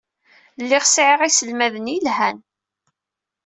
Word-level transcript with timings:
Lliɣ 0.63 0.83
sɛiɣ 0.85 1.21
iselmaden 1.23 1.91
yelhan. 1.93 2.37